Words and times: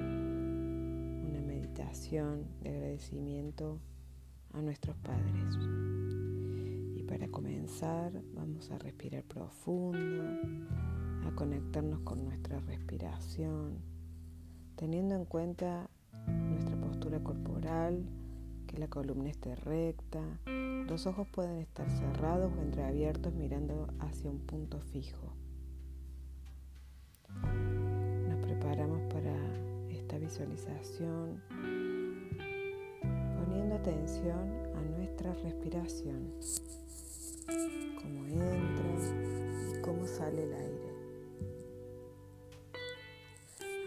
una 0.00 1.40
meditación 1.42 2.46
de 2.62 2.70
agradecimiento 2.70 3.78
a 4.54 4.62
nuestros 4.62 4.96
padres. 4.96 5.58
Y 6.96 7.02
para 7.02 7.28
comenzar 7.28 8.10
vamos 8.34 8.70
a 8.70 8.78
respirar 8.78 9.22
profundo, 9.24 10.24
a 11.26 11.34
conectarnos 11.34 12.00
con 12.00 12.24
nuestra 12.24 12.58
respiración, 12.60 13.78
teniendo 14.76 15.14
en 15.14 15.26
cuenta 15.26 15.90
nuestra 16.26 16.74
postura 16.80 17.22
corporal, 17.22 18.06
que 18.66 18.78
la 18.78 18.88
columna 18.88 19.28
esté 19.28 19.56
recta, 19.56 20.22
los 20.46 21.06
ojos 21.06 21.28
pueden 21.28 21.58
estar 21.58 21.90
cerrados 21.90 22.50
o 22.56 22.62
entreabiertos 22.62 23.34
mirando 23.34 23.88
hacia 23.98 24.30
un 24.30 24.38
punto 24.38 24.80
fijo. 24.80 25.29
Visualización 30.30 31.42
poniendo 33.36 33.74
atención 33.74 34.38
a 34.76 34.82
nuestra 34.96 35.34
respiración, 35.34 36.32
cómo 38.00 38.24
entra 38.26 39.76
y 39.76 39.82
cómo 39.82 40.06
sale 40.06 40.44
el 40.44 40.52
aire, 40.54 40.94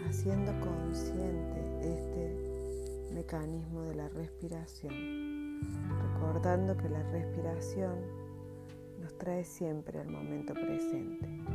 haciendo 0.06 0.52
consciente 0.60 1.80
este 1.80 3.14
mecanismo 3.14 3.84
de 3.84 3.96
la 3.96 4.10
respiración, 4.10 5.62
recordando 6.14 6.76
que 6.76 6.90
la 6.90 7.04
respiración 7.04 7.96
nos 9.00 9.18
trae 9.18 9.46
siempre 9.46 9.98
al 10.02 10.10
momento 10.10 10.54
presente. 10.54 11.53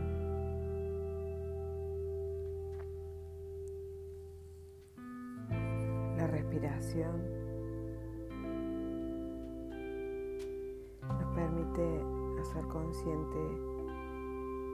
Respiración. 6.59 7.23
Nos 11.03 11.35
permite 11.35 12.03
hacer 12.41 12.65
consciente 12.67 13.39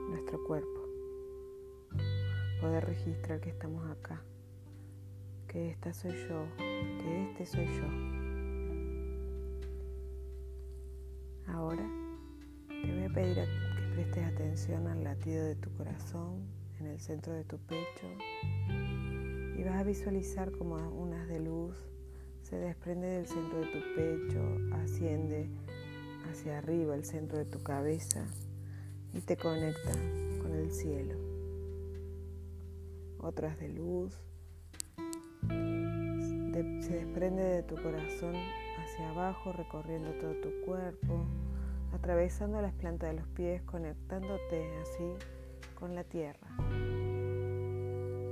nuestro 0.09 0.43
cuerpo, 0.45 0.81
poder 2.59 2.85
registrar 2.85 3.39
que 3.39 3.49
estamos 3.49 3.87
acá, 3.89 4.23
que 5.47 5.69
esta 5.69 5.93
soy 5.93 6.11
yo, 6.27 6.45
que 6.57 7.29
este 7.29 7.45
soy 7.45 7.65
yo. 7.65 7.87
Ahora 11.53 11.87
te 12.67 12.93
voy 12.93 13.03
a 13.03 13.13
pedir 13.13 13.35
que 13.35 13.93
prestes 13.93 14.25
atención 14.25 14.87
al 14.87 15.03
latido 15.03 15.45
de 15.45 15.55
tu 15.55 15.71
corazón 15.75 16.47
en 16.79 16.87
el 16.87 16.99
centro 16.99 17.33
de 17.33 17.43
tu 17.43 17.57
pecho 17.59 18.07
y 19.57 19.63
vas 19.63 19.75
a 19.75 19.83
visualizar 19.83 20.51
como 20.51 20.75
unas 20.75 21.27
de 21.27 21.39
luz 21.39 21.75
se 22.41 22.57
desprende 22.57 23.07
del 23.07 23.27
centro 23.27 23.59
de 23.59 23.65
tu 23.65 23.79
pecho, 23.95 24.75
asciende 24.75 25.49
hacia 26.29 26.59
arriba 26.59 26.93
el 26.93 27.03
centro 27.03 27.39
de 27.39 27.45
tu 27.45 27.63
cabeza 27.63 28.23
y 29.13 29.21
te 29.21 29.35
conecta 29.35 29.93
con 30.41 30.53
el 30.53 30.71
cielo. 30.71 31.15
Otras 33.17 33.59
de 33.59 33.69
luz 33.69 34.13
se 35.49 36.93
desprende 36.93 37.41
de 37.41 37.63
tu 37.63 37.75
corazón 37.75 38.35
hacia 38.77 39.09
abajo, 39.09 39.51
recorriendo 39.53 40.11
todo 40.19 40.35
tu 40.35 40.49
cuerpo, 40.65 41.25
atravesando 41.93 42.61
las 42.61 42.73
plantas 42.73 43.09
de 43.09 43.19
los 43.21 43.27
pies, 43.29 43.63
conectándote 43.63 44.77
así 44.77 45.25
con 45.73 45.95
la 45.95 46.03
tierra. 46.03 46.47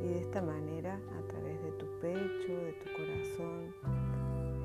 Y 0.03 0.07
de 0.07 0.19
esta 0.19 0.41
manera, 0.41 0.99
a 1.17 1.27
través 1.29 1.63
de 1.63 1.71
tu 1.71 1.85
pecho, 2.01 2.53
de 2.53 2.73
tu 2.73 2.91
corazón, 2.91 3.73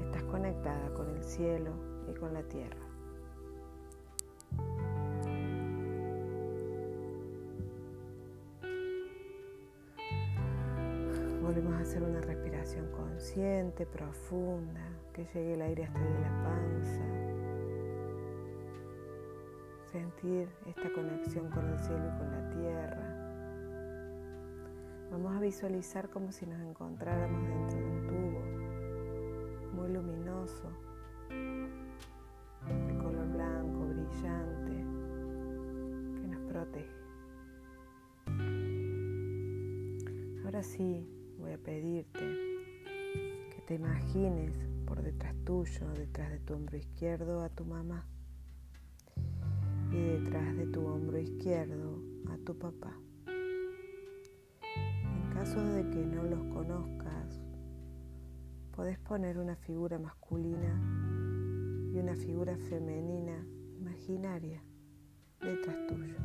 estás 0.04 0.24
conectada 0.24 0.92
con 0.94 1.08
el 1.10 1.22
cielo 1.22 1.70
y 2.10 2.14
con 2.18 2.34
la 2.34 2.42
tierra. 2.42 2.88
Volvemos 11.40 11.72
a 11.74 11.78
hacer 11.78 12.02
una 12.02 12.20
respiración 12.20 12.90
consciente, 12.90 13.86
profunda, 13.86 14.88
que 15.12 15.24
llegue 15.32 15.54
el 15.54 15.62
aire 15.62 15.84
hasta 15.84 16.00
de 16.00 16.20
la 16.20 16.42
panza. 16.42 17.04
Sentir 19.92 20.48
esta 20.66 20.92
conexión 20.92 21.48
con 21.50 21.64
el 21.68 21.78
cielo 21.78 22.04
y 22.06 22.18
con 22.18 22.30
la 22.32 22.50
tierra. 22.50 23.07
Vamos 25.10 25.34
a 25.34 25.40
visualizar 25.40 26.10
como 26.10 26.32
si 26.32 26.44
nos 26.44 26.60
encontráramos 26.60 27.42
dentro 27.48 27.78
de 27.78 27.84
un 27.84 28.06
tubo 28.06 28.40
muy 29.74 29.92
luminoso, 29.92 30.70
de 31.30 32.98
color 32.98 33.26
blanco, 33.32 33.86
brillante, 33.86 34.84
que 36.14 36.28
nos 36.28 36.40
protege. 36.42 36.98
Ahora 40.44 40.62
sí, 40.62 41.06
voy 41.38 41.52
a 41.52 41.58
pedirte 41.58 42.20
que 43.50 43.62
te 43.66 43.74
imagines 43.74 44.58
por 44.86 45.02
detrás 45.02 45.34
tuyo, 45.44 45.88
detrás 45.94 46.30
de 46.30 46.38
tu 46.40 46.54
hombro 46.54 46.76
izquierdo 46.76 47.42
a 47.42 47.48
tu 47.48 47.64
mamá 47.64 48.06
y 49.90 50.00
detrás 50.00 50.54
de 50.56 50.66
tu 50.66 50.86
hombro 50.86 51.18
izquierdo 51.18 52.02
a 52.30 52.36
tu 52.44 52.58
papá. 52.58 52.94
Caso 55.38 55.62
de 55.62 55.88
que 55.90 56.04
no 56.04 56.24
los 56.24 56.42
conozcas, 56.52 57.40
podés 58.74 58.98
poner 58.98 59.38
una 59.38 59.54
figura 59.54 59.96
masculina 59.96 60.74
y 61.92 61.96
una 61.96 62.16
figura 62.16 62.56
femenina 62.56 63.46
imaginaria 63.78 64.60
detrás 65.40 65.76
tuyo. 65.86 66.16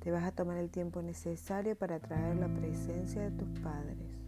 Te 0.00 0.10
vas 0.10 0.24
a 0.24 0.32
tomar 0.32 0.56
el 0.56 0.68
tiempo 0.68 1.00
necesario 1.00 1.76
para 1.76 2.00
traer 2.00 2.34
la 2.34 2.48
presencia 2.48 3.22
de 3.22 3.30
tus 3.30 3.60
padres 3.60 4.18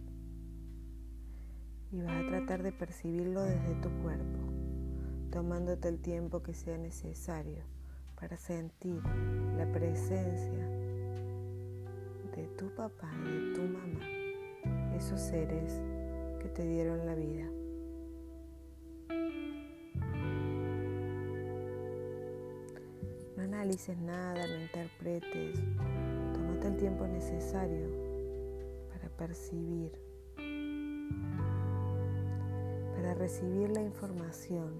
y 1.91 1.99
vas 1.99 2.13
a 2.13 2.29
tratar 2.29 2.63
de 2.63 2.71
percibirlo 2.71 3.43
desde 3.43 3.75
tu 3.81 3.89
cuerpo, 4.01 4.39
tomándote 5.31 5.89
el 5.89 5.99
tiempo 5.99 6.41
que 6.43 6.53
sea 6.53 6.77
necesario 6.77 7.65
para 8.15 8.37
sentir 8.37 9.03
la 9.57 9.69
presencia 9.69 10.80
tu 12.61 12.69
papá 12.75 13.09
y 13.25 13.53
tu 13.55 13.61
mamá, 13.63 14.05
esos 14.95 15.19
seres 15.19 15.81
que 16.39 16.47
te 16.47 16.63
dieron 16.63 17.07
la 17.07 17.15
vida. 17.15 17.49
No 23.35 23.41
analices 23.41 23.97
nada, 23.97 24.45
no 24.45 24.61
interpretes. 24.61 25.59
Tómate 26.33 26.67
el 26.67 26.77
tiempo 26.77 27.07
necesario 27.07 27.87
para 28.89 29.09
percibir, 29.09 29.93
para 32.95 33.15
recibir 33.15 33.71
la 33.71 33.81
información, 33.81 34.75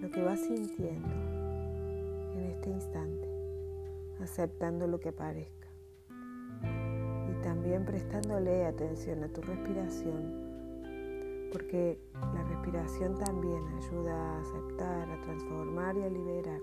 lo 0.00 0.08
que 0.08 0.22
vas 0.22 0.38
sintiendo 0.38 1.08
en 2.36 2.44
este 2.44 2.70
instante, 2.70 3.28
aceptando 4.20 4.86
lo 4.86 5.00
que 5.00 5.08
aparezca 5.08 5.69
y 6.62 7.42
también 7.42 7.84
prestándole 7.84 8.66
atención 8.66 9.24
a 9.24 9.28
tu 9.28 9.40
respiración 9.42 10.50
porque 11.50 11.98
la 12.34 12.42
respiración 12.44 13.18
también 13.18 13.62
ayuda 13.78 14.14
a 14.14 14.40
aceptar, 14.40 15.10
a 15.10 15.20
transformar 15.22 15.96
y 15.96 16.02
a 16.02 16.08
liberar. 16.08 16.60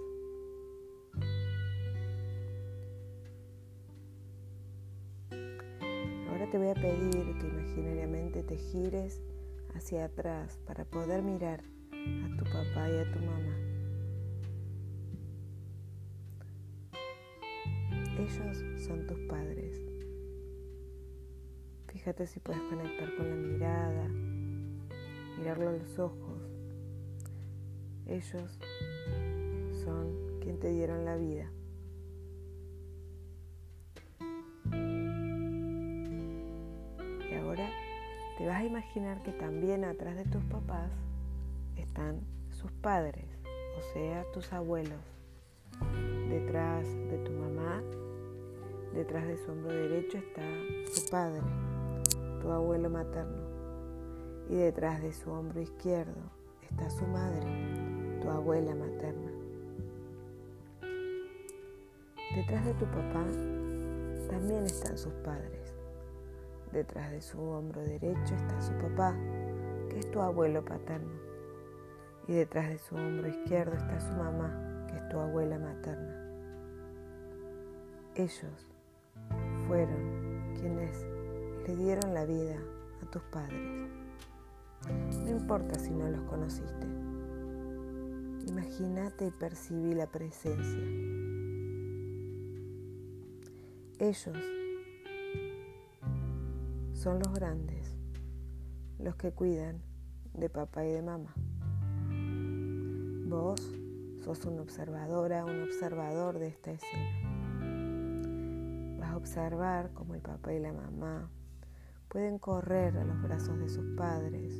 Ahora 6.30 6.50
te 6.51 6.57
voy 6.57 6.69
a 6.69 6.75
pedir 6.75 7.38
que 7.38 7.48
imaginariamente 7.48 8.44
te 8.44 8.57
gires 8.57 9.22
hacia 9.75 10.06
atrás 10.06 10.57
para 10.66 10.86
poder 10.86 11.22
mirar 11.22 11.62
a 11.92 12.38
tu 12.38 12.45
papá 12.45 12.89
y 12.89 13.00
a 13.00 13.12
tu 13.12 13.19
mamá. 13.19 13.66
Ellos 18.27 18.83
son 18.85 19.07
tus 19.07 19.19
padres. 19.21 19.81
Fíjate 21.88 22.27
si 22.27 22.41
puedes 22.41 22.62
conectar 22.63 23.15
con 23.15 23.29
la 23.29 23.35
mirada, 23.35 24.07
mirarlo 25.38 25.69
a 25.69 25.71
los 25.71 25.97
ojos. 25.97 26.41
Ellos 28.06 28.59
son 29.83 30.39
quien 30.41 30.59
te 30.59 30.71
dieron 30.71 31.06
la 31.06 31.15
vida. 31.15 31.50
Y 37.31 37.33
ahora 37.33 37.69
te 38.38 38.45
vas 38.45 38.62
a 38.62 38.65
imaginar 38.65 39.24
que 39.24 39.31
también 39.31 39.85
atrás 39.85 40.18
de 40.18 40.25
tus 40.25 40.44
papás 40.44 40.91
están 41.77 42.19
sus 42.50 42.74
padres, 42.74 43.25
o 43.77 43.94
sea, 43.94 44.29
tus 44.33 44.51
abuelos. 44.51 45.00
Detrás 46.29 46.85
de 47.09 47.18
Detrás 48.94 49.28
de 49.28 49.38
su 49.38 49.51
hombro 49.51 49.74
derecho 49.74 50.18
está 50.18 50.42
su 50.92 51.10
padre, 51.10 51.42
tu 52.42 52.50
abuelo 52.51 52.89
materno. 52.89 53.48
Y 54.50 54.56
detrás 54.56 55.01
de 55.01 55.13
su 55.13 55.30
hombro 55.31 55.62
izquierdo 55.62 56.22
está 56.62 56.89
su 56.89 57.06
madre, 57.06 58.19
tu 58.22 58.30
abuela 58.30 58.74
materna. 58.74 59.31
Detrás 62.36 62.66
de 62.66 62.74
tu 62.75 62.86
papá 62.86 63.25
también 64.30 64.66
están 64.66 64.98
sus 64.98 65.13
padres. 65.16 65.74
Detrás 66.72 67.12
de 67.12 67.22
su 67.22 67.42
hombro 67.42 67.81
derecho 67.81 68.36
está 68.36 68.62
su 68.62 68.74
papá, 68.74 69.16
que 69.89 70.00
es 70.00 70.12
tu 70.12 70.22
abuelo 70.22 70.63
paterno. 70.63 71.13
Y 72.28 72.34
detrás 72.34 72.69
de 72.69 72.78
su 72.78 72.95
hombro 72.95 73.28
izquierdo 73.28 73.75
está 73.75 74.00
su 74.00 74.13
mamá, 74.13 74.86
que 74.88 74.98
es 74.98 75.10
tu 75.10 75.18
abuela 75.18 75.57
materna. 75.57 76.28
Ellos 78.16 78.68
fueron 79.67 80.53
quienes 80.55 81.05
le 81.67 81.75
dieron 81.75 82.13
la 82.13 82.25
vida 82.25 82.57
a 83.01 83.11
tus 83.11 83.21
padres. 83.23 83.89
No 85.25 85.29
importa 85.29 85.77
si 85.77 85.91
no 85.91 86.07
los 86.09 86.21
conociste. 86.21 86.87
Imagínate 88.47 89.27
y 89.27 89.31
percibí 89.31 89.93
la 89.93 90.07
presencia. 90.07 90.83
Ellos 93.99 94.37
son 96.93 97.19
los 97.19 97.33
grandes, 97.33 97.93
los 98.99 99.15
que 99.15 99.33
cuidan 99.33 99.81
de 100.33 100.49
papá 100.49 100.85
y 100.85 100.91
de 100.91 101.01
mamá. 101.01 101.33
Vos 103.27 103.59
sos 104.23 104.45
una 104.45 104.61
observadora, 104.61 105.43
un 105.43 105.63
observador 105.63 106.39
de 106.39 106.47
esta 106.47 106.71
escena. 106.71 107.26
Observar 109.17 109.89
cómo 109.95 110.13
el 110.13 110.21
papá 110.21 110.53
y 110.53 110.59
la 110.59 110.71
mamá 110.71 111.27
pueden 112.07 112.37
correr 112.37 112.95
a 112.99 113.03
los 113.03 113.19
brazos 113.23 113.57
de 113.57 113.67
sus 113.67 113.83
padres. 113.97 114.53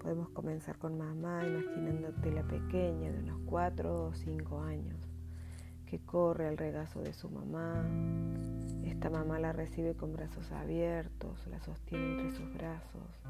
Podemos 0.00 0.30
comenzar 0.30 0.78
con 0.78 0.96
mamá 0.96 1.46
imaginándote 1.46 2.32
la 2.32 2.42
pequeña 2.44 3.12
de 3.12 3.18
unos 3.18 3.38
4 3.44 4.06
o 4.06 4.14
5 4.14 4.62
años 4.62 4.96
que 5.84 5.98
corre 5.98 6.48
al 6.48 6.56
regazo 6.56 7.02
de 7.02 7.12
su 7.12 7.28
mamá. 7.28 7.86
Esta 8.82 9.10
mamá 9.10 9.38
la 9.40 9.52
recibe 9.52 9.94
con 9.94 10.14
brazos 10.14 10.50
abiertos, 10.52 11.46
la 11.48 11.60
sostiene 11.60 12.12
entre 12.12 12.30
sus 12.32 12.50
brazos. 12.54 13.20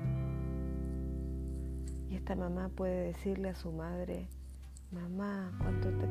Y 2.08 2.14
esta 2.14 2.36
mamá 2.36 2.68
puede 2.68 3.02
decirle 3.02 3.48
a 3.48 3.56
su 3.56 3.72
madre, 3.72 4.28
mamá, 4.92 5.56
cuánto 5.58 5.90
te 5.98 6.06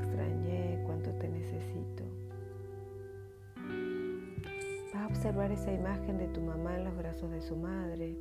observar 5.25 5.51
esa 5.51 5.71
imagen 5.73 6.19
de 6.19 6.27
tu 6.27 6.39
mamá 6.39 6.77
en 6.77 6.83
los 6.83 6.95
brazos 6.95 7.31
de 7.31 7.41
su 7.41 7.55
madre 7.55 8.15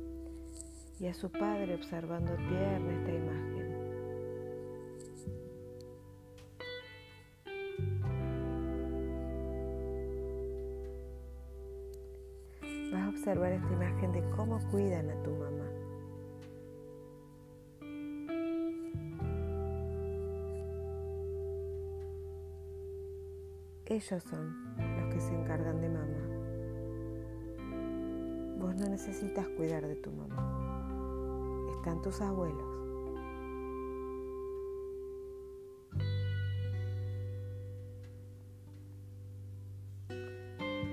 y 0.99 1.05
a 1.05 1.13
su 1.13 1.31
padre 1.31 1.75
observando 1.75 2.35
tierna 2.35 2.93
esta 2.93 3.11
imagen. 3.11 3.75
observar 13.09 13.51
esta 13.51 13.73
imagen 13.73 14.11
de 14.11 14.29
cómo 14.35 14.59
cuidan 14.71 15.09
a 15.09 15.23
tu 15.23 15.31
mamá. 15.31 15.65
Ellos 23.85 24.23
son 24.23 24.55
los 24.77 25.13
que 25.13 25.21
se 25.21 25.33
encargan 25.33 25.81
de 25.81 25.89
mamá. 25.89 26.34
No 28.77 28.89
necesitas 28.89 29.47
cuidar 29.55 29.87
de 29.87 29.95
tu 29.95 30.11
mamá. 30.11 31.71
Están 31.77 32.01
tus 32.01 32.19
abuelos. 32.19 32.75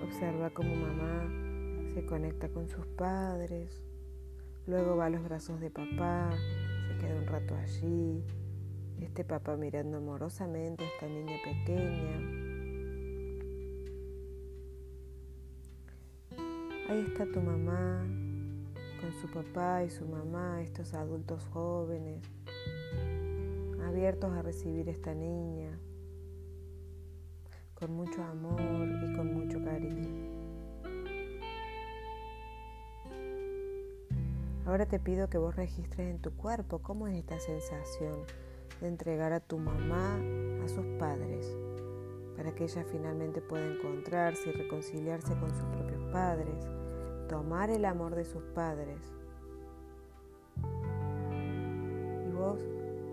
Observa 0.05 0.51
cómo 0.51 0.77
mamá 0.77 1.29
se 1.93 2.07
conecta 2.07 2.49
con 2.51 2.69
sus 2.69 2.87
padres, 2.87 3.85
luego 4.67 4.97
va 4.97 5.07
a 5.07 5.11
los 5.11 5.25
brazos 5.25 5.59
de 5.61 5.71
papá, 5.71 6.31
se 6.87 6.99
queda 6.99 7.17
un 7.17 7.27
rato 7.27 7.57
allí, 7.57 8.23
este 9.01 9.25
papá 9.25 9.57
mirando 9.57 9.97
amorosamente 9.97 10.85
a 10.85 10.87
esta 10.87 11.07
niña 11.07 11.37
pequeña. 11.45 12.42
Ahí 16.93 17.07
está 17.07 17.25
tu 17.25 17.41
mamá 17.41 18.05
con 19.01 19.13
su 19.23 19.27
papá 19.33 19.83
y 19.83 19.89
su 19.89 20.05
mamá, 20.05 20.61
estos 20.61 20.93
adultos 20.93 21.43
jóvenes, 21.51 22.23
abiertos 23.83 24.31
a 24.31 24.43
recibir 24.43 24.91
esta 24.91 25.15
niña 25.15 25.71
con 27.73 27.95
mucho 27.95 28.23
amor 28.23 28.61
y 29.09 29.17
con 29.17 29.33
mucho 29.33 29.65
cariño. 29.65 30.07
Ahora 34.67 34.85
te 34.85 34.99
pido 34.99 35.31
que 35.31 35.39
vos 35.39 35.57
registres 35.57 36.11
en 36.11 36.21
tu 36.21 36.33
cuerpo 36.33 36.81
cómo 36.81 37.09
es 37.09 37.17
esta 37.17 37.41
sensación 37.41 38.19
de 38.83 38.89
entregar 38.89 39.33
a 39.33 39.41
tu 39.41 39.57
mamá 39.57 40.21
a 40.63 40.69
sus 40.69 40.85
padres, 40.99 41.57
para 42.37 42.55
que 42.55 42.65
ella 42.65 42.85
finalmente 42.85 43.41
pueda 43.41 43.67
encontrarse 43.67 44.51
y 44.51 44.53
reconciliarse 44.53 45.33
con 45.41 45.49
sus 45.55 45.65
propios 45.71 46.03
padres, 46.13 46.82
tomar 47.33 47.71
el 47.71 47.87
amor 47.87 48.15
de 48.15 48.27
sus 48.27 48.43
padres. 48.55 49.01
Y 52.29 52.31
vos 52.31 52.61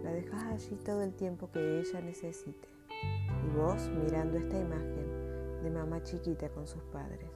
la 0.03 0.11
dejas 0.11 0.43
allí 0.43 0.75
todo 0.83 1.03
el 1.03 1.13
tiempo 1.13 1.49
que 1.53 1.79
ella 1.79 2.01
necesite. 2.01 2.67
Y 2.89 3.57
vos 3.57 3.87
mirando 3.87 4.37
esta 4.37 4.59
imagen 4.59 5.63
de 5.63 5.69
mamá 5.69 6.03
chiquita 6.03 6.49
con 6.49 6.67
sus 6.67 6.83
padres. 6.91 7.31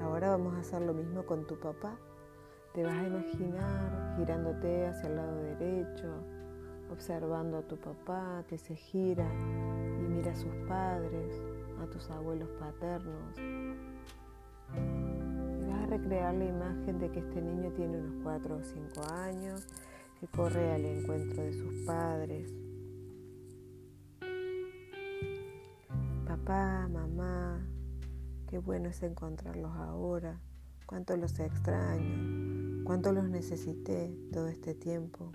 Ahora 0.00 0.30
vamos 0.30 0.54
a 0.54 0.60
hacer 0.60 0.82
lo 0.82 0.94
mismo 0.94 1.26
con 1.26 1.44
tu 1.48 1.58
papá. 1.58 1.96
Te 2.72 2.84
vas 2.84 2.94
a 2.94 3.06
imaginar 3.08 4.14
girándote 4.16 4.86
hacia 4.86 5.08
el 5.08 5.16
lado 5.16 5.42
derecho, 5.42 6.06
observando 6.88 7.58
a 7.58 7.62
tu 7.62 7.78
papá 7.78 8.44
que 8.48 8.58
se 8.58 8.76
gira 8.76 9.26
y 9.98 10.06
mira 10.06 10.30
a 10.30 10.36
sus 10.36 10.54
padres, 10.68 11.42
a 11.84 11.90
tus 11.90 12.10
abuelos 12.10 12.50
paternos. 12.58 13.38
Y 14.76 15.70
vas 15.70 15.82
a 15.82 15.86
recrear 15.86 16.34
la 16.34 16.44
imagen 16.44 16.98
de 16.98 17.10
que 17.10 17.20
este 17.20 17.40
niño 17.40 17.70
tiene 17.72 17.98
unos 17.98 18.22
4 18.22 18.56
o 18.56 18.62
5 18.62 19.02
años, 19.12 19.66
que 20.20 20.26
corre 20.28 20.72
al 20.72 20.84
encuentro 20.84 21.42
de 21.42 21.52
sus 21.52 21.86
padres. 21.86 22.52
Papá, 26.26 26.88
mamá, 26.88 27.64
Qué 28.54 28.58
bueno 28.58 28.88
es 28.88 29.02
encontrarlos 29.02 29.72
ahora. 29.74 30.40
Cuánto 30.86 31.16
los 31.16 31.40
extraño. 31.40 32.84
Cuánto 32.84 33.10
los 33.10 33.28
necesité 33.28 34.16
todo 34.32 34.46
este 34.46 34.74
tiempo. 34.76 35.32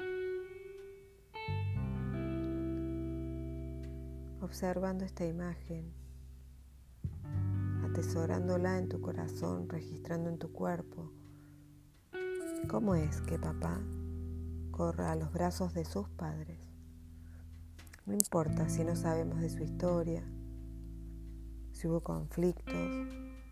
Observando 4.39 5.03
esta 5.03 5.25
imagen, 5.25 5.91
atesorándola 7.99 8.77
en 8.77 8.87
tu 8.87 9.01
corazón, 9.01 9.67
registrando 9.67 10.29
en 10.29 10.37
tu 10.37 10.53
cuerpo. 10.53 11.11
¿Cómo 12.69 12.95
es 12.95 13.19
que 13.19 13.37
papá 13.37 13.81
corra 14.71 15.11
a 15.11 15.17
los 15.17 15.33
brazos 15.33 15.73
de 15.73 15.83
sus 15.83 16.07
padres? 16.07 16.59
No 18.05 18.13
importa 18.13 18.69
si 18.69 18.85
no 18.85 18.95
sabemos 18.95 19.41
de 19.41 19.49
su 19.49 19.63
historia, 19.63 20.23
si 21.73 21.89
hubo 21.89 21.99
conflictos, 21.99 22.73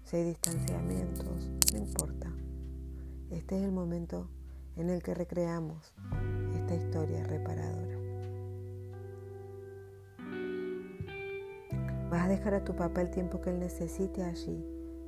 si 0.06 0.16
hay 0.16 0.24
distanciamientos, 0.24 1.50
no 1.74 1.80
importa. 1.80 2.32
Este 3.30 3.58
es 3.58 3.64
el 3.64 3.74
momento 3.74 4.30
en 4.78 4.90
el 4.90 5.04
que 5.04 5.14
recreamos 5.14 5.94
esta 6.56 6.74
historia 6.74 7.22
reparadora. 7.26 7.97
Vas 12.10 12.26
a 12.26 12.28
dejar 12.28 12.54
a 12.54 12.64
tu 12.64 12.76
papá 12.76 13.02
el 13.02 13.10
tiempo 13.10 13.42
que 13.42 13.50
él 13.50 13.60
necesite 13.60 14.24
allí, 14.24 14.64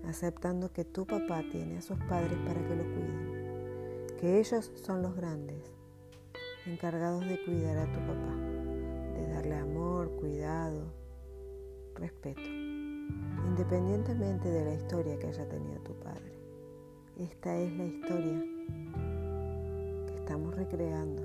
aceptando 0.05 0.71
que 0.71 0.85
tu 0.85 1.05
papá 1.05 1.43
tiene 1.51 1.77
a 1.77 1.81
sus 1.81 1.97
padres 2.09 2.37
para 2.45 2.61
que 2.61 2.75
lo 2.75 2.83
cuiden, 2.83 4.17
que 4.19 4.39
ellos 4.39 4.71
son 4.75 5.01
los 5.01 5.15
grandes, 5.15 5.63
encargados 6.65 7.25
de 7.25 7.43
cuidar 7.45 7.77
a 7.77 7.91
tu 7.91 7.99
papá, 7.99 8.35
de 9.15 9.27
darle 9.27 9.55
amor, 9.55 10.11
cuidado, 10.17 10.93
respeto 11.95 12.41
independientemente 13.47 14.49
de 14.49 14.65
la 14.65 14.73
historia 14.73 15.17
que 15.17 15.27
haya 15.27 15.47
tenido 15.47 15.79
tu 15.81 15.93
padre. 15.99 16.33
Esta 17.17 17.57
es 17.57 17.71
la 17.73 17.85
historia 17.85 18.43
que 20.07 20.15
estamos 20.15 20.55
recreando 20.55 21.23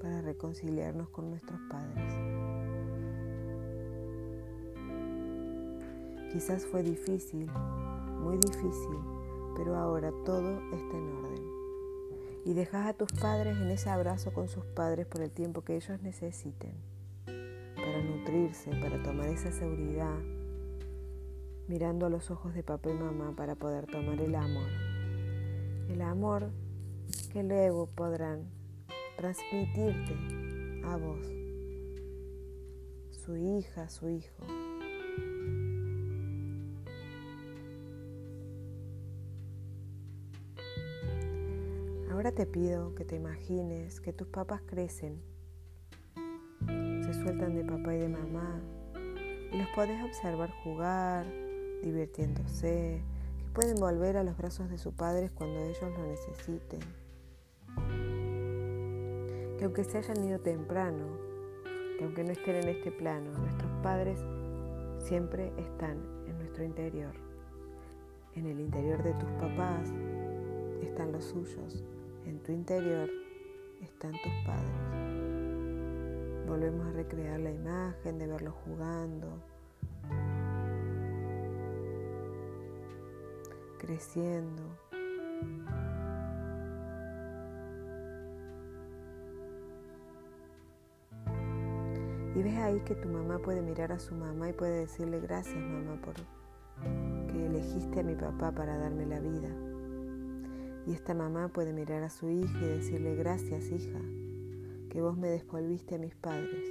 para 0.00 0.20
reconciliarnos 0.20 1.08
con 1.10 1.30
nuestros 1.30 1.60
padres. 1.70 2.61
Quizás 6.32 6.64
fue 6.64 6.82
difícil, 6.82 7.46
muy 8.22 8.38
difícil, 8.38 8.96
pero 9.54 9.76
ahora 9.76 10.10
todo 10.24 10.62
está 10.72 10.96
en 10.96 11.12
orden. 11.12 11.44
Y 12.46 12.54
dejas 12.54 12.86
a 12.86 12.94
tus 12.94 13.12
padres 13.12 13.58
en 13.58 13.68
ese 13.68 13.90
abrazo 13.90 14.32
con 14.32 14.48
sus 14.48 14.64
padres 14.64 15.06
por 15.06 15.20
el 15.20 15.30
tiempo 15.30 15.60
que 15.60 15.76
ellos 15.76 16.00
necesiten, 16.00 16.72
para 17.26 18.02
nutrirse, 18.02 18.70
para 18.80 19.02
tomar 19.02 19.28
esa 19.28 19.52
seguridad, 19.52 20.18
mirando 21.68 22.06
a 22.06 22.08
los 22.08 22.30
ojos 22.30 22.54
de 22.54 22.62
papá 22.62 22.88
y 22.88 22.94
mamá 22.94 23.34
para 23.36 23.54
poder 23.54 23.84
tomar 23.84 24.18
el 24.18 24.34
amor. 24.34 24.70
El 25.90 26.00
amor 26.00 26.50
que 27.30 27.42
luego 27.42 27.88
podrán 27.88 28.48
transmitirte 29.18 30.16
a 30.86 30.96
vos, 30.96 31.26
su 33.10 33.36
hija, 33.36 33.90
su 33.90 34.08
hijo. 34.08 34.61
Te 42.36 42.46
pido 42.46 42.94
que 42.94 43.04
te 43.04 43.16
imagines 43.16 44.00
que 44.00 44.14
tus 44.14 44.26
papás 44.26 44.62
crecen, 44.64 45.20
se 46.66 47.12
sueltan 47.12 47.54
de 47.54 47.62
papá 47.62 47.94
y 47.94 47.98
de 47.98 48.08
mamá 48.08 48.58
y 49.52 49.58
los 49.58 49.68
podés 49.74 50.02
observar 50.02 50.50
jugar, 50.64 51.26
divirtiéndose, 51.82 53.02
que 53.38 53.50
pueden 53.52 53.76
volver 53.76 54.16
a 54.16 54.24
los 54.24 54.34
brazos 54.38 54.70
de 54.70 54.78
sus 54.78 54.94
padres 54.94 55.30
cuando 55.30 55.60
ellos 55.60 55.82
lo 55.82 56.06
necesiten. 56.06 56.80
Que 59.58 59.64
aunque 59.64 59.84
se 59.84 59.98
hayan 59.98 60.24
ido 60.24 60.40
temprano, 60.40 61.04
que 61.98 62.04
aunque 62.04 62.24
no 62.24 62.32
estén 62.32 62.56
en 62.56 62.68
este 62.70 62.92
plano, 62.92 63.30
nuestros 63.38 63.70
padres 63.82 64.18
siempre 64.96 65.52
están 65.58 65.98
en 66.26 66.38
nuestro 66.38 66.64
interior. 66.64 67.12
En 68.34 68.46
el 68.46 68.58
interior 68.58 69.02
de 69.02 69.12
tus 69.12 69.30
papás 69.32 69.92
están 70.80 71.12
los 71.12 71.24
suyos, 71.24 71.84
en 72.26 72.42
tu 72.42 72.52
interior 72.52 73.08
están 73.80 74.12
tus 74.12 74.32
padres. 74.46 75.02
Volvemos 76.46 76.86
a 76.86 76.92
recrear 76.92 77.40
la 77.40 77.50
imagen 77.50 78.18
de 78.18 78.26
verlos 78.26 78.54
jugando, 78.64 79.42
creciendo. 83.78 84.62
Y 92.34 92.42
ves 92.42 92.56
ahí 92.58 92.80
que 92.80 92.94
tu 92.94 93.08
mamá 93.08 93.38
puede 93.38 93.60
mirar 93.60 93.92
a 93.92 93.98
su 93.98 94.14
mamá 94.14 94.48
y 94.48 94.52
puede 94.52 94.80
decirle 94.80 95.20
gracias 95.20 95.56
mamá 95.56 96.00
por 96.00 96.14
que 97.28 97.46
elegiste 97.46 98.00
a 98.00 98.02
mi 98.02 98.14
papá 98.14 98.52
para 98.52 98.76
darme 98.78 99.06
la 99.06 99.20
vida. 99.20 99.48
Y 100.86 100.92
esta 100.92 101.14
mamá 101.14 101.48
puede 101.48 101.72
mirar 101.72 102.02
a 102.02 102.10
su 102.10 102.28
hija 102.28 102.58
y 102.58 102.66
decirle 102.66 103.14
gracias 103.14 103.70
hija, 103.70 104.00
que 104.90 105.00
vos 105.00 105.16
me 105.16 105.28
desvolviste 105.28 105.94
a 105.94 105.98
mis 105.98 106.14
padres. 106.16 106.70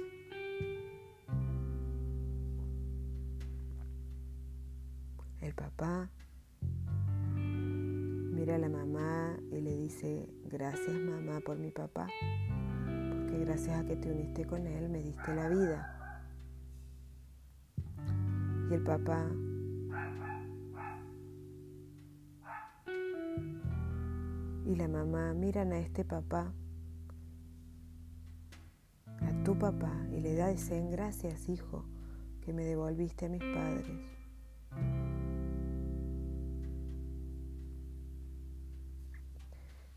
El 5.40 5.54
papá 5.54 6.10
mira 7.34 8.56
a 8.56 8.58
la 8.58 8.68
mamá 8.68 9.36
y 9.50 9.60
le 9.60 9.76
dice, 9.76 10.28
gracias 10.44 10.94
mamá 10.96 11.40
por 11.40 11.58
mi 11.58 11.70
papá, 11.70 12.08
porque 12.84 13.38
gracias 13.44 13.80
a 13.80 13.86
que 13.86 13.96
te 13.96 14.10
uniste 14.10 14.44
con 14.46 14.66
él 14.66 14.88
me 14.88 15.02
diste 15.02 15.34
la 15.34 15.48
vida. 15.48 16.28
Y 18.70 18.74
el 18.74 18.82
papá 18.82 19.26
y 24.64 24.76
la 24.76 24.88
mamá 24.88 25.34
miran 25.34 25.72
a 25.72 25.78
este 25.78 26.04
papá, 26.04 26.52
a 29.20 29.44
tu 29.44 29.58
papá, 29.58 29.92
y 30.10 30.20
le 30.20 30.46
dicen, 30.50 30.90
gracias 30.90 31.48
hijo, 31.48 31.84
que 32.40 32.52
me 32.52 32.64
devolviste 32.64 33.26
a 33.26 33.28
mis 33.28 33.42
padres. 33.42 34.12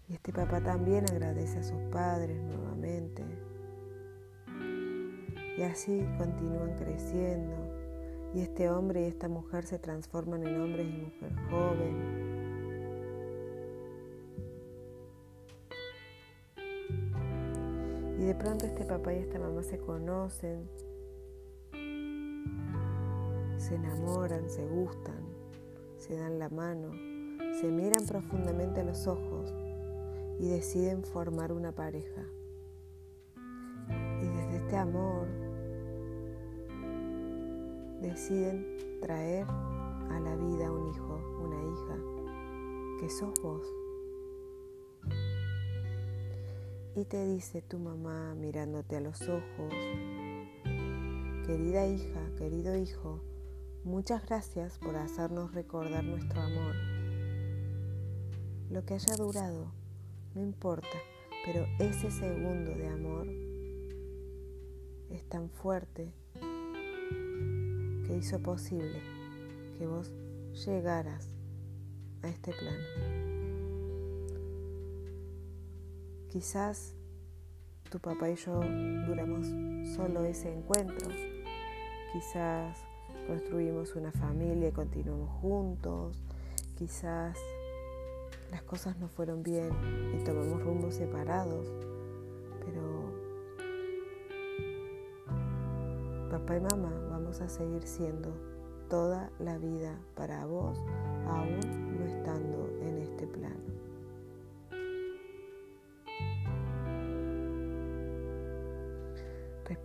Y 0.07 0.13
este 0.13 0.31
papá 0.31 0.61
también 0.61 1.05
agradece 1.09 1.59
a 1.59 1.63
sus 1.63 1.81
padres 1.91 2.39
nuevamente. 2.43 3.23
Y 5.57 5.61
así 5.63 6.05
continúan 6.17 6.75
creciendo. 6.75 7.55
Y 8.35 8.41
este 8.41 8.69
hombre 8.69 9.01
y 9.01 9.05
esta 9.05 9.29
mujer 9.29 9.65
se 9.65 9.79
transforman 9.79 10.45
en 10.45 10.61
hombres 10.61 10.85
y 10.87 10.97
mujer 10.97 11.33
joven. 11.49 12.44
De 18.25 18.33
pronto 18.33 18.65
este 18.65 18.85
papá 18.85 19.13
y 19.13 19.17
esta 19.17 19.37
mamá 19.37 19.61
se 19.61 19.77
conocen, 19.77 20.67
se 23.57 23.75
enamoran, 23.75 24.49
se 24.49 24.65
gustan, 24.65 25.23
se 25.97 26.15
dan 26.15 26.39
la 26.39 26.49
mano, 26.49 26.89
se 27.61 27.67
miran 27.71 28.03
profundamente 28.07 28.81
a 28.81 28.83
los 28.83 29.05
ojos 29.05 29.53
y 30.39 30.47
deciden 30.47 31.03
formar 31.03 31.51
una 31.51 31.71
pareja. 31.71 32.23
Y 33.87 34.27
desde 34.27 34.57
este 34.57 34.75
amor 34.75 35.27
deciden 38.01 38.65
traer 39.01 39.45
a 39.45 40.19
la 40.19 40.35
vida 40.35 40.71
un 40.71 40.87
hijo, 40.89 41.19
una 41.43 41.61
hija, 41.61 42.99
que 42.99 43.07
sos 43.07 43.39
vos. 43.43 43.84
Y 46.95 47.03
te 47.03 47.27
dice 47.27 47.61
tu 47.61 47.77
mamá 47.77 48.35
mirándote 48.35 48.95
a 48.95 49.01
los 49.01 49.21
ojos, 49.23 49.73
querida 51.45 51.85
hija, 51.87 52.21
querido 52.37 52.77
hijo, 52.77 53.21
muchas 53.83 54.25
gracias 54.25 54.79
por 54.79 54.95
hacernos 54.95 55.53
recordar 55.53 56.05
nuestro 56.05 56.41
amor. 56.41 56.73
Lo 58.69 58.85
que 58.85 58.93
haya 58.93 59.13
durado 59.17 59.73
no 60.35 60.41
importa, 60.41 60.97
pero 61.45 61.65
ese 61.79 62.11
segundo 62.11 62.71
de 62.71 62.87
amor 62.87 63.27
es 65.09 65.27
tan 65.27 65.49
fuerte 65.49 66.13
que 68.07 68.15
hizo 68.17 68.39
posible 68.39 69.01
que 69.77 69.85
vos 69.85 70.13
llegaras 70.65 71.27
a 72.21 72.29
este 72.29 72.53
plano. 72.53 73.34
Quizás 76.35 76.93
tu 77.89 77.97
papá 77.97 78.29
y 78.29 78.35
yo 78.35 78.59
duramos 79.07 79.47
solo 79.95 80.25
ese 80.25 80.51
encuentro. 80.53 81.07
Quizás 82.11 82.77
construimos 83.25 83.95
una 83.95 84.11
familia 84.11 84.67
y 84.67 84.71
continuamos 84.73 85.29
juntos. 85.39 86.21
Quizás 86.77 87.37
las 88.51 88.63
cosas 88.63 88.97
no 88.97 89.07
fueron 89.07 89.43
bien 89.43 89.69
y 90.13 90.25
tomamos 90.25 90.61
rumbos 90.61 90.95
separados, 90.95 91.71
pero 92.65 93.13
papá 96.31 96.57
y 96.57 96.59
mamá 96.59 96.91
vamos 97.11 97.39
a 97.39 97.47
seguir 97.47 97.83
siendo 97.83 98.35
toda 98.89 99.31
la 99.39 99.57
vida 99.57 99.97
para 100.15 100.45
vos, 100.45 100.77
aún 101.27 101.61
no 101.97 102.05
estando 102.05 102.67
en 102.81 102.97
este 102.97 103.25
plano. 103.25 103.74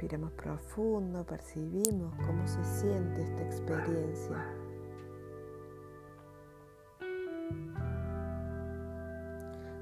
Respiramos 0.01 0.33
profundo, 0.33 1.27
percibimos 1.27 2.15
cómo 2.27 2.47
se 2.47 2.65
siente 2.65 3.23
esta 3.23 3.43
experiencia. 3.43 4.47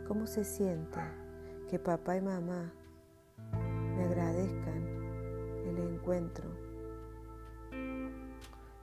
¿Cómo 0.08 0.26
se 0.26 0.42
siente 0.42 0.98
que 1.70 1.78
papá 1.78 2.16
y 2.16 2.20
mamá 2.20 2.72
me 3.96 4.04
agradezcan 4.06 4.82
el 5.68 5.78
encuentro 5.78 6.50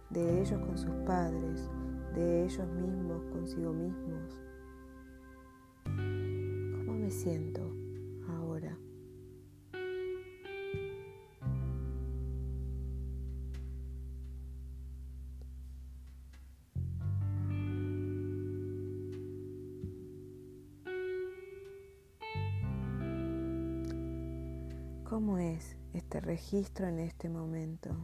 de 0.09 0.41
ellos 0.41 0.61
con 0.61 0.77
sus 0.77 0.95
padres, 1.05 1.69
de 2.13 2.45
ellos 2.45 2.65
mismos 2.65 3.25
consigo 3.33 3.73
mismos? 3.73 4.41
¿Cómo 5.83 6.93
me 6.93 7.11
siento? 7.11 7.64
Registro 26.35 26.85
en 26.85 26.99
este 26.99 27.29
momento? 27.29 27.95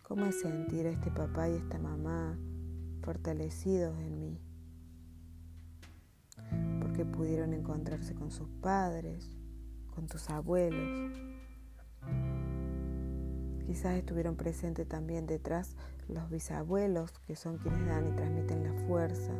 ¿Cómo 0.00 0.24
es 0.24 0.40
sentir 0.40 0.86
a 0.86 0.90
este 0.90 1.10
papá 1.10 1.50
y 1.50 1.56
esta 1.56 1.78
mamá 1.78 2.38
fortalecidos 3.02 3.94
en 4.00 4.20
mí? 4.20 4.40
Porque 6.80 7.04
pudieron 7.04 7.52
encontrarse 7.52 8.14
con 8.14 8.30
sus 8.30 8.48
padres, 8.62 9.36
con 9.94 10.06
tus 10.06 10.30
abuelos. 10.30 11.12
Quizás 13.66 13.98
estuvieron 13.98 14.36
presentes 14.36 14.88
también 14.88 15.26
detrás 15.26 15.76
los 16.08 16.30
bisabuelos, 16.30 17.12
que 17.26 17.36
son 17.36 17.58
quienes 17.58 17.84
dan 17.84 18.08
y 18.08 18.16
transmiten 18.16 18.64
la 18.64 18.72
fuerza. 18.86 19.34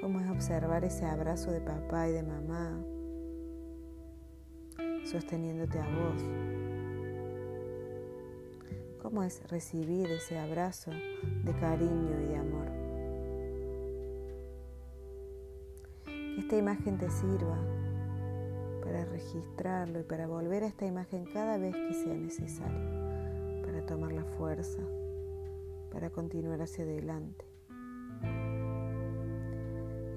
¿Cómo 0.00 0.20
es 0.20 0.30
observar 0.30 0.84
ese 0.84 1.04
abrazo 1.06 1.50
de 1.50 1.60
papá 1.60 2.08
y 2.08 2.12
de 2.12 2.22
mamá 2.22 2.80
sosteniéndote 5.04 5.80
a 5.80 5.88
vos? 5.88 6.22
¿Cómo 9.02 9.24
es 9.24 9.42
recibir 9.48 10.08
ese 10.12 10.38
abrazo 10.38 10.92
de 11.44 11.52
cariño 11.58 12.20
y 12.20 12.26
de 12.26 12.36
amor? 12.36 12.68
Que 16.04 16.40
esta 16.42 16.56
imagen 16.56 16.96
te 16.98 17.10
sirva 17.10 17.58
para 18.84 19.04
registrarlo 19.04 19.98
y 19.98 20.04
para 20.04 20.28
volver 20.28 20.62
a 20.62 20.68
esta 20.68 20.86
imagen 20.86 21.24
cada 21.32 21.58
vez 21.58 21.74
que 21.74 21.94
sea 21.94 22.14
necesario, 22.14 23.64
para 23.64 23.84
tomar 23.84 24.12
la 24.12 24.24
fuerza, 24.24 24.80
para 25.90 26.10
continuar 26.10 26.62
hacia 26.62 26.84
adelante. 26.84 27.47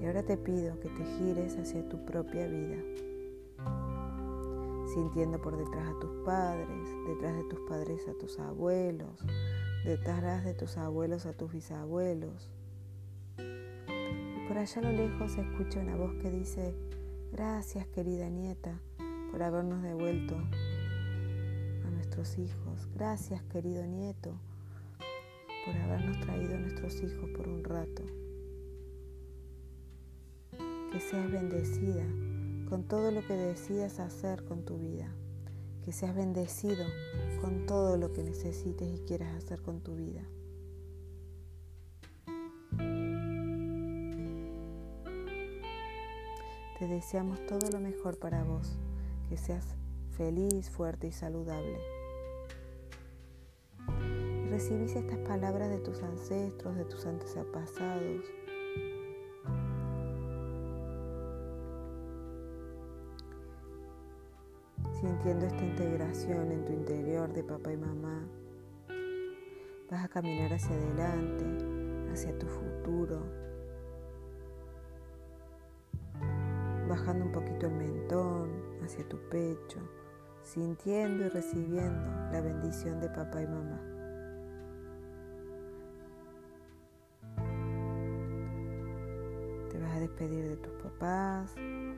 Y 0.02 0.06
ahora 0.06 0.24
te 0.24 0.36
pido 0.36 0.80
que 0.80 0.88
te 0.88 1.04
gires 1.04 1.56
hacia 1.56 1.88
tu 1.88 2.04
propia 2.04 2.48
vida 2.48 2.76
sintiendo 4.92 5.40
por 5.40 5.56
detrás 5.56 5.88
a 5.88 5.98
tus 6.00 6.10
padres, 6.24 6.68
detrás 7.06 7.36
de 7.36 7.44
tus 7.44 7.60
padres 7.60 8.06
a 8.08 8.14
tus 8.14 8.38
abuelos, 8.38 9.24
detrás 9.84 10.44
de 10.44 10.54
tus 10.54 10.76
abuelos 10.76 11.24
a 11.26 11.32
tus 11.32 11.52
bisabuelos. 11.52 12.50
Por 14.48 14.58
allá 14.58 14.80
a 14.80 14.84
lo 14.84 14.92
lejos 14.92 15.32
se 15.32 15.40
escucha 15.40 15.80
una 15.80 15.96
voz 15.96 16.14
que 16.20 16.30
dice, 16.30 16.74
gracias 17.32 17.86
querida 17.86 18.28
nieta 18.28 18.78
por 19.30 19.42
habernos 19.42 19.82
devuelto 19.82 20.36
a 20.36 21.90
nuestros 21.90 22.38
hijos, 22.38 22.88
gracias 22.94 23.42
querido 23.44 23.86
nieto 23.86 24.34
por 25.64 25.76
habernos 25.76 26.20
traído 26.20 26.56
a 26.56 26.58
nuestros 26.58 27.02
hijos 27.02 27.30
por 27.30 27.48
un 27.48 27.64
rato. 27.64 28.02
Que 30.92 31.00
seas 31.00 31.30
bendecida 31.32 32.04
con 32.68 32.84
todo 32.84 33.10
lo 33.10 33.26
que 33.26 33.34
decidas 33.34 33.98
hacer 33.98 34.44
con 34.44 34.64
tu 34.64 34.78
vida. 34.78 35.08
Que 35.84 35.92
seas 35.92 36.14
bendecido 36.14 36.84
con 37.40 37.66
todo 37.66 37.96
lo 37.96 38.12
que 38.12 38.22
necesites 38.22 38.88
y 38.88 38.98
quieras 39.06 39.34
hacer 39.34 39.62
con 39.62 39.80
tu 39.80 39.96
vida. 39.96 40.22
Te 46.78 46.88
deseamos 46.88 47.44
todo 47.46 47.70
lo 47.70 47.80
mejor 47.80 48.18
para 48.18 48.44
vos, 48.44 48.76
que 49.28 49.36
seas 49.36 49.76
feliz, 50.16 50.68
fuerte 50.68 51.06
y 51.06 51.12
saludable. 51.12 51.78
Recibís 54.50 54.94
estas 54.94 55.18
palabras 55.20 55.70
de 55.70 55.78
tus 55.78 56.02
ancestros, 56.02 56.76
de 56.76 56.84
tus 56.84 57.06
antepasados, 57.06 58.26
sintiendo 65.12 65.44
esta 65.44 65.62
integración 65.62 66.50
en 66.52 66.64
tu 66.64 66.72
interior 66.72 67.30
de 67.34 67.44
papá 67.44 67.70
y 67.70 67.76
mamá. 67.76 68.26
Vas 69.90 70.06
a 70.06 70.08
caminar 70.08 70.50
hacia 70.54 70.74
adelante, 70.74 72.10
hacia 72.10 72.38
tu 72.38 72.46
futuro, 72.46 73.22
bajando 76.88 77.26
un 77.26 77.32
poquito 77.32 77.66
el 77.66 77.74
mentón 77.74 78.50
hacia 78.82 79.06
tu 79.06 79.18
pecho, 79.28 79.80
sintiendo 80.42 81.26
y 81.26 81.28
recibiendo 81.28 82.10
la 82.32 82.40
bendición 82.40 82.98
de 82.98 83.10
papá 83.10 83.42
y 83.42 83.46
mamá. 83.46 83.80
Te 89.70 89.78
vas 89.78 89.94
a 89.94 90.00
despedir 90.00 90.48
de 90.48 90.56
tus 90.56 90.72
papás, 90.82 91.54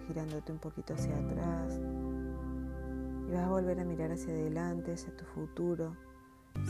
girándote 0.08 0.50
un 0.50 0.58
poquito 0.58 0.94
hacia 0.94 1.16
atrás, 1.16 1.80
vas 3.34 3.46
a 3.46 3.48
volver 3.48 3.80
a 3.80 3.84
mirar 3.84 4.12
hacia 4.12 4.32
adelante, 4.32 4.92
hacia 4.92 5.16
tu 5.16 5.24
futuro, 5.24 5.96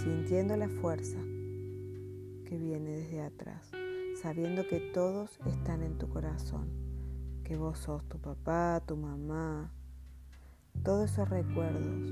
sintiendo 0.03 0.57
la 0.57 0.69
fuerza 0.69 1.19
que 2.47 2.57
viene 2.57 2.91
desde 2.91 3.21
atrás, 3.21 3.71
sabiendo 4.23 4.67
que 4.67 4.81
todos 4.81 5.39
están 5.45 5.83
en 5.83 5.99
tu 5.99 6.09
corazón, 6.09 6.71
que 7.45 7.57
vos 7.57 7.79
sos 7.79 8.03
tu 8.09 8.19
papá, 8.19 8.83
tu 8.87 8.97
mamá, 8.97 9.75
todos 10.83 11.11
esos 11.11 11.29
recuerdos, 11.29 12.09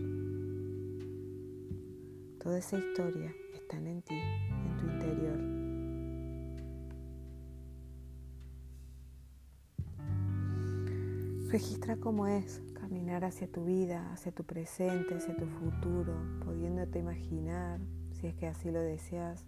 toda 2.39 2.59
esa 2.59 2.77
historia 2.77 3.35
están 3.55 3.87
en 3.87 4.03
ti, 4.03 4.15
en 4.15 4.77
tu 4.77 4.87
interior. 4.87 5.39
Registra 11.51 11.97
cómo 11.97 12.27
es 12.27 12.63
caminar 12.93 13.25
hacia 13.25 13.51
tu 13.51 13.65
vida, 13.65 14.13
hacia 14.13 14.33
tu 14.33 14.45
presente, 14.45 15.15
hacia 15.15 15.35
tu 15.35 15.47
futuro, 15.47 16.13
pudiéndote 16.45 16.99
imaginar, 16.99 17.81
si 18.11 18.27
es 18.27 18.35
que 18.35 18.47
así 18.47 18.71
lo 18.71 18.81
deseas, 18.81 19.47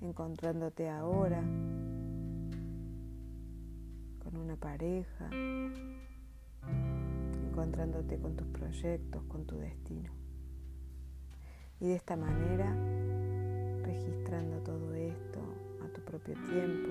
encontrándote 0.00 0.90
ahora 0.90 1.40
con 4.18 4.36
una 4.36 4.56
pareja, 4.56 5.30
encontrándote 7.46 8.18
con 8.18 8.34
tus 8.34 8.48
proyectos, 8.48 9.22
con 9.28 9.46
tu 9.46 9.58
destino. 9.58 10.10
Y 11.78 11.86
de 11.86 11.94
esta 11.94 12.16
manera, 12.16 12.74
registrando 13.84 14.58
todo 14.64 14.92
esto 14.92 15.38
a 15.84 15.88
tu 15.92 16.00
propio 16.00 16.34
tiempo, 16.50 16.88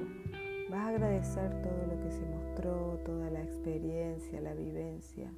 vas 0.70 0.80
a 0.80 0.88
agradecer 0.88 1.62
todo 1.62 1.86
lo 1.86 2.02
que 2.02 2.12
se 2.12 2.26
mostró, 2.28 2.98
toda 3.04 3.30
la 3.30 3.42
experiencia, 3.42 4.40
la 4.40 4.54
vivencia 4.54 5.30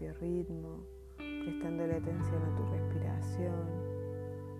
propio 0.00 0.14
ritmo, 0.20 0.86
prestándole 1.16 1.96
atención 1.96 2.42
a 2.42 2.56
tu 2.56 2.64
respiración. 2.72 3.66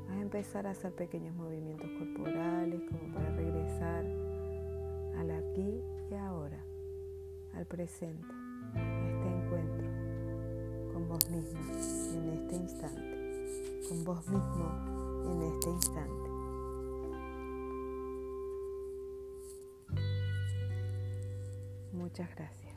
Vas 0.07 0.17
a 0.17 0.21
empezar 0.21 0.67
a 0.67 0.71
hacer 0.71 0.93
pequeños 0.93 1.35
movimientos 1.35 1.89
corporales 1.99 2.83
como 2.91 3.15
para 3.15 3.31
regresar 3.37 4.05
al 5.19 5.31
aquí 5.31 5.83
y 6.11 6.15
ahora, 6.15 6.63
al 7.55 7.65
presente, 7.65 8.27
a 8.75 9.09
este 9.09 9.29
encuentro 9.29 9.89
con 10.93 11.09
vos 11.09 11.31
mismo 11.31 11.61
en 12.15 12.29
este 12.31 12.57
instante, 12.57 13.87
con 13.89 14.05
vos 14.05 14.29
mismo 14.29 15.25
en 15.25 15.43
este 15.55 15.71
instante. 15.71 16.31
Muchas 21.93 22.29
gracias. 22.37 22.70